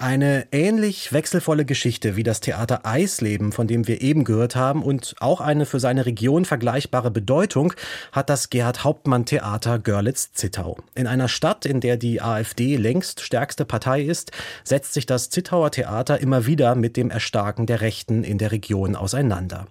[0.00, 5.14] eine ähnlich wechselvolle Geschichte wie das Theater Eisleben, von dem wir eben gehört haben, und
[5.20, 7.74] auch eine für seine Region vergleichbare Bedeutung
[8.10, 10.78] hat das Gerhard Hauptmann Theater Görlitz-Zittau.
[10.94, 14.32] In einer Stadt, in der die AfD längst stärkste Partei ist,
[14.64, 18.96] setzt sich das Zittauer Theater immer wieder mit dem Erstarken der Rechten in der Region
[18.96, 19.66] auseinander.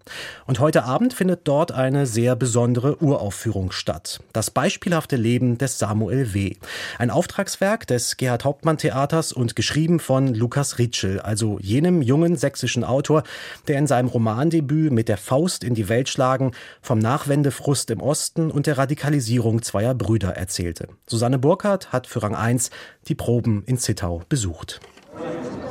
[0.45, 4.19] Und heute Abend findet dort eine sehr besondere Uraufführung statt.
[4.31, 6.53] Das beispielhafte Leben des Samuel W.
[6.99, 12.35] Ein Auftragswerk des Gerhard Hauptmann Theaters und geschrieben von von Lukas Ritschel, also jenem jungen
[12.35, 13.23] sächsischen Autor,
[13.69, 16.51] der in seinem Romandebüt mit der Faust in die Welt schlagen
[16.81, 20.89] vom Nachwendefrust im Osten und der Radikalisierung zweier Brüder erzählte.
[21.07, 22.69] Susanne Burkhardt hat für Rang 1
[23.07, 24.81] die Proben in Zittau besucht.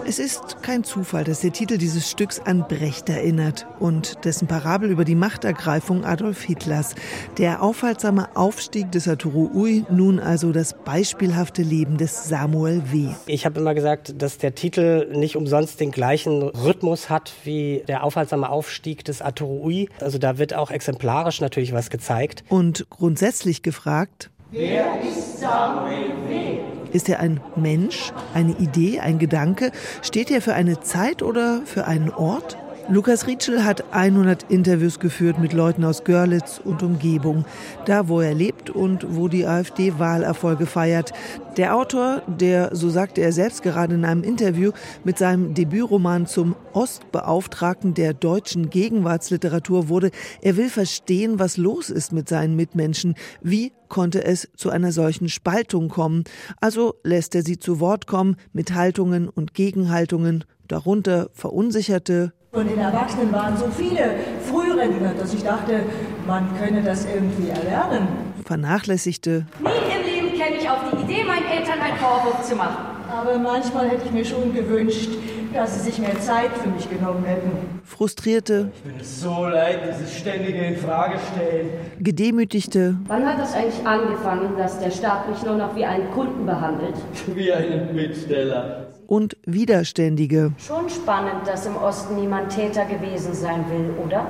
[0.09, 4.91] Es ist kein Zufall, dass der Titel dieses Stücks an Brecht erinnert und dessen Parabel
[4.91, 6.95] über die Machtergreifung Adolf Hitlers.
[7.37, 13.11] Der aufhaltsame Aufstieg des Arturo Ui, nun also das beispielhafte Leben des Samuel W.
[13.27, 18.03] Ich habe immer gesagt, dass der Titel nicht umsonst den gleichen Rhythmus hat wie der
[18.03, 19.91] aufhaltsame Aufstieg des Arturo Ui.
[20.01, 22.45] Also da wird auch exemplarisch natürlich was gezeigt.
[22.49, 26.68] Und grundsätzlich gefragt, Wer ist Samuel W.?
[26.93, 29.73] Ist er ein Mensch, eine Idee, ein Gedanke?
[30.03, 32.57] Steht er für eine Zeit oder für einen Ort?
[32.91, 37.45] Lukas Rietschel hat 100 Interviews geführt mit Leuten aus Görlitz und Umgebung,
[37.85, 41.13] da wo er lebt und wo die AfD Wahlerfolge feiert.
[41.59, 44.73] Der Autor, der, so sagte er selbst gerade in einem Interview,
[45.05, 52.13] mit seinem Debütroman zum Ostbeauftragten der deutschen Gegenwartsliteratur wurde, er will verstehen, was los ist
[52.13, 53.17] mit seinen Mitmenschen.
[53.43, 56.25] Wie konnte es zu einer solchen Spaltung kommen?
[56.59, 62.81] Also lässt er sie zu Wort kommen mit Haltungen und Gegenhaltungen, darunter verunsicherte, von den
[62.81, 64.17] Erwachsenen waren so viele
[64.51, 65.79] Frührentner, dass ich dachte,
[66.27, 68.09] man könne das irgendwie erlernen.
[68.45, 69.47] Vernachlässigte.
[69.61, 72.79] Nie im Leben käme ich auf die Idee, meinen Eltern einen Vorwurf zu machen.
[73.09, 75.11] Aber manchmal hätte ich mir schon gewünscht,
[75.55, 77.53] dass sie sich mehr Zeit für mich genommen hätten.
[77.85, 78.73] Frustrierte.
[78.75, 81.71] Ich bin es so leid, dieses ständige Infragestellen.
[82.01, 82.97] Gedemütigte.
[83.07, 86.97] Wann hat das eigentlich angefangen, dass der Staat mich nur noch wie einen Kunden behandelt?
[87.37, 90.53] Wie einen Bittsteller und Widerständige.
[90.59, 94.27] Schon spannend, dass im Osten niemand Täter gewesen sein will, oder?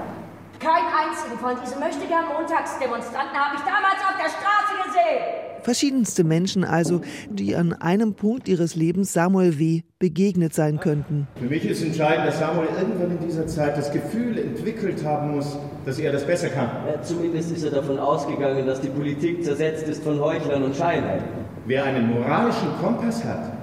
[0.60, 5.48] Kein einzigen von diesen möchtegern Montagsdemonstranten habe ich damals auf der Straße gesehen.
[5.62, 9.82] Verschiedenste Menschen also, die an einem Punkt ihres Lebens Samuel W.
[9.98, 11.26] begegnet sein könnten.
[11.34, 15.58] Für mich ist entscheidend, dass Samuel irgendwann in dieser Zeit das Gefühl entwickelt haben muss,
[15.84, 16.70] dass er das besser kann.
[16.86, 21.22] Ja, zumindest ist er davon ausgegangen, dass die Politik zersetzt ist von Heuchlern und Scheinern.
[21.66, 23.57] Wer einen moralischen Kompass hat,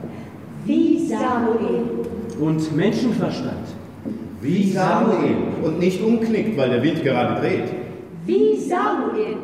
[0.66, 1.84] wie Samuel.
[2.40, 3.68] Und Menschenverstand.
[4.42, 5.36] Wie Samuel.
[5.64, 7.72] Und nicht umknickt, weil der Wind gerade dreht.
[8.26, 9.38] Wie Samuel.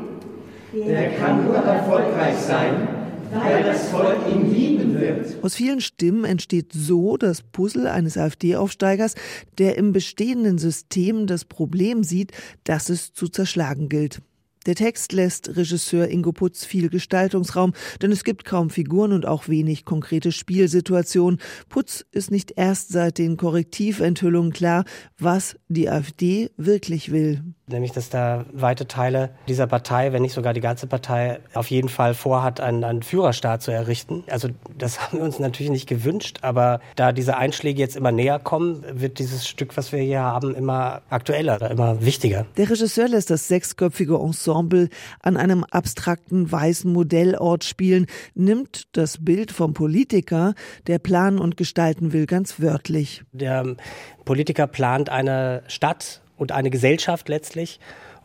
[0.74, 2.88] Der kann nur erfolgreich sein,
[3.34, 5.44] weil das Volk ihn lieben wird.
[5.44, 9.16] Aus vielen Stimmen entsteht so das Puzzle eines AfD-Aufsteigers,
[9.58, 12.32] der im bestehenden System das Problem sieht,
[12.64, 14.22] dass es zu zerschlagen gilt.
[14.68, 19.48] Der Text lässt Regisseur Ingo Putz viel Gestaltungsraum, denn es gibt kaum Figuren und auch
[19.48, 21.40] wenig konkrete Spielsituationen.
[21.68, 24.86] Putz ist nicht erst seit den Korrektiventhüllungen klar,
[25.18, 30.54] was die AfD wirklich will nämlich dass da weite Teile dieser Partei, wenn nicht sogar
[30.54, 34.24] die ganze Partei, auf jeden Fall vorhat, einen, einen Führerstaat zu errichten.
[34.30, 38.40] Also das haben wir uns natürlich nicht gewünscht, aber da diese Einschläge jetzt immer näher
[38.40, 42.46] kommen, wird dieses Stück, was wir hier haben, immer aktueller, immer wichtiger.
[42.58, 44.90] Der Regisseur lässt das sechsköpfige Ensemble
[45.22, 50.53] an einem abstrakten weißen Modellort spielen, nimmt das Bild vom Politiker,
[50.88, 53.24] der planen und gestalten will, ganz wörtlich.
[53.32, 53.76] Der
[54.26, 57.79] Politiker plant eine Stadt und eine Gesellschaft letztlich.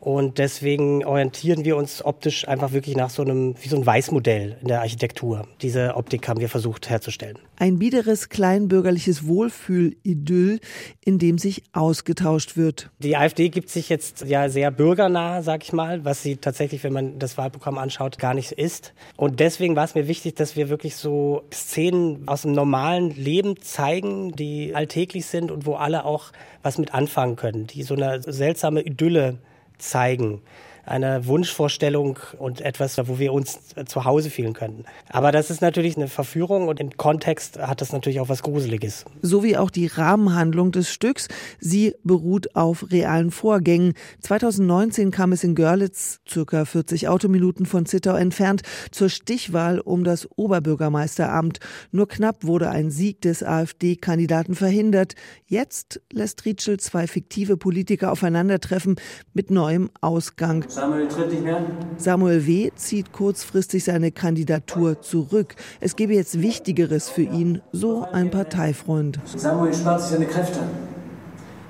[0.06, 4.56] Und deswegen orientieren wir uns optisch einfach wirklich nach so einem, wie so ein Weißmodell
[4.61, 5.49] in der Architektur.
[5.62, 7.41] Diese Optik haben wir versucht herzustellen.
[7.56, 10.61] Ein biederes, kleinbürgerliches Wohlfühl-Idyll,
[11.05, 12.89] in dem sich ausgetauscht wird.
[13.00, 16.93] Die AfD gibt sich jetzt ja sehr bürgernah, sag ich mal, was sie tatsächlich, wenn
[16.93, 18.95] man das Wahlprogramm anschaut, gar nicht ist.
[19.16, 23.60] Und deswegen war es mir wichtig, dass wir wirklich so Szenen aus dem normalen Leben
[23.60, 26.31] zeigen, die alltäglich sind und wo alle auch
[26.63, 29.41] was mit anfangen können, die so eine seltsame Idylle
[29.78, 30.43] zeigen
[30.86, 34.84] eine Wunschvorstellung und etwas, wo wir uns zu Hause fühlen könnten.
[35.09, 39.04] Aber das ist natürlich eine Verführung und im Kontext hat das natürlich auch was Gruseliges.
[39.21, 41.28] So wie auch die Rahmenhandlung des Stücks.
[41.59, 43.94] Sie beruht auf realen Vorgängen.
[44.21, 48.62] 2019 kam es in Görlitz, circa 40 Autominuten von Zittau entfernt,
[48.92, 51.59] zur Stichwahl um das Oberbürgermeisteramt.
[51.91, 55.15] Nur knapp wurde ein Sieg des AfD-Kandidaten verhindert.
[55.47, 58.97] Jetzt lässt Rietschel zwei fiktive Politiker aufeinandertreffen
[59.34, 60.65] mit neuem Ausgang.
[60.77, 61.63] Samuel tritt nicht mehr.
[61.97, 62.71] Samuel W.
[62.77, 65.55] zieht kurzfristig seine Kandidatur zurück.
[65.81, 69.19] Es gebe jetzt Wichtigeres für ihn, so ein Parteifreund.
[69.25, 70.61] Samuel spart sich seine Kräfte.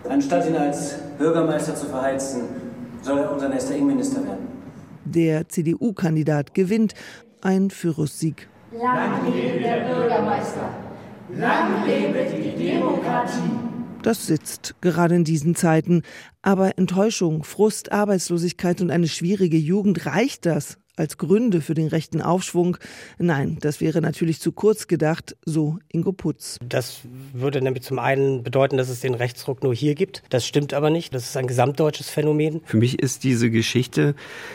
[0.08, 2.42] Anstatt ihn als Bürgermeister zu verheizen,
[3.02, 4.48] soll er unser nächster Innenminister werden.
[5.04, 6.94] Der CDU-Kandidat gewinnt
[7.42, 8.48] ein Pyrrhussieg.
[8.72, 10.68] Lang lebe der Bürgermeister.
[11.32, 13.65] Lang lebe die Demokratie.
[14.06, 16.02] Das sitzt gerade in diesen Zeiten.
[16.40, 22.20] Aber Enttäuschung, Frust, Arbeitslosigkeit und eine schwierige Jugend reicht das als Gründe für den rechten
[22.20, 22.78] Aufschwung.
[23.18, 26.58] Nein, das wäre natürlich zu kurz gedacht, so Ingo Putz.
[26.66, 27.00] Das
[27.32, 30.22] würde nämlich zum einen bedeuten, dass es den Rechtsruck nur hier gibt.
[30.30, 31.14] Das stimmt aber nicht.
[31.14, 32.62] Das ist ein gesamtdeutsches Phänomen.
[32.64, 34.14] Für mich ist diese Geschichte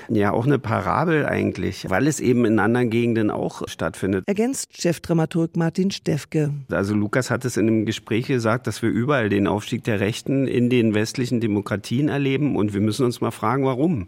[0.09, 4.23] ja auch eine Parabel eigentlich, weil es eben in anderen Gegenden auch stattfindet.
[4.27, 6.53] Ergänzt Chefdramaturg Martin Steffke.
[6.71, 10.47] Also Lukas hat es in einem Gespräch gesagt, dass wir überall den Aufstieg der Rechten
[10.47, 14.07] in den westlichen Demokratien erleben und wir müssen uns mal fragen, warum.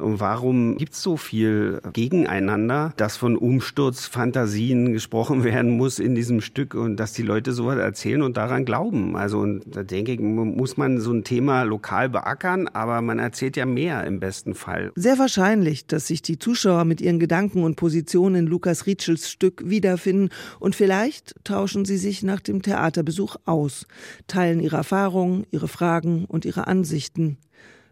[0.00, 6.40] Und warum gibt es so viel gegeneinander, dass von Umsturzfantasien gesprochen werden muss in diesem
[6.40, 9.16] Stück und dass die Leute sowas erzählen und daran glauben.
[9.16, 13.56] Also und da denke ich, muss man so ein Thema lokal beackern, aber man erzählt
[13.56, 14.92] ja mehr im besten Fall.
[14.94, 19.68] Sehr wahrscheinlich, dass sich die Zuschauer mit ihren Gedanken und Positionen in Lukas Rietschels Stück
[19.68, 20.30] wiederfinden
[20.60, 23.86] und vielleicht tauschen sie sich nach dem Theaterbesuch aus,
[24.26, 27.38] teilen ihre Erfahrungen, ihre Fragen und ihre Ansichten.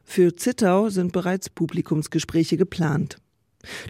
[0.08, 3.18] Für Zittau sind bereits Publikumsgespräche geplant.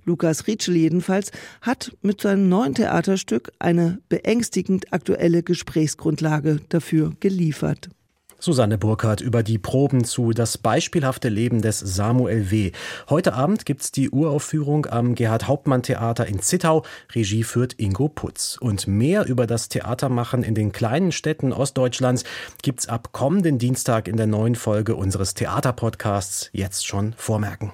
[0.05, 7.89] Lukas Rietschel jedenfalls hat mit seinem neuen Theaterstück eine beängstigend aktuelle Gesprächsgrundlage dafür geliefert.
[8.39, 12.73] Susanne Burkhardt über die Proben zu Das beispielhafte Leben des Samuel W.
[13.09, 16.85] Heute Abend gibt's die Uraufführung am Gerhard Hauptmann Theater in Zittau.
[17.15, 18.59] Regie führt Ingo Putz.
[18.61, 22.25] Und mehr über das Theatermachen in den kleinen Städten Ostdeutschlands
[22.63, 27.73] gibt's ab kommenden Dienstag in der neuen Folge unseres Theaterpodcasts jetzt schon vormerken.